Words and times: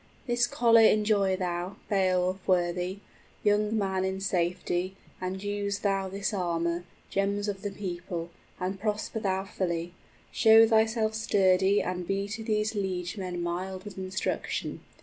}25 0.25 0.25
"This 0.25 0.47
collar 0.47 0.81
enjoy 0.81 1.35
thou, 1.35 1.75
Beowulf 1.87 2.39
worthy, 2.47 2.97
Young 3.43 3.77
man, 3.77 4.03
in 4.03 4.19
safety, 4.19 4.95
and 5.21 5.43
use 5.43 5.77
thou 5.81 6.09
this 6.09 6.33
armor, 6.33 6.85
Gems 7.11 7.47
of 7.47 7.61
the 7.61 7.69
people, 7.69 8.31
and 8.59 8.79
prosper 8.79 9.19
thou 9.19 9.43
fully, 9.45 9.93
Show 10.31 10.67
thyself 10.67 11.13
sturdy 11.13 11.83
and 11.83 12.07
be 12.07 12.27
to 12.29 12.43
these 12.43 12.73
liegemen 12.73 13.43
Mild 13.43 13.83
with 13.83 13.95
instruction! 13.99 14.79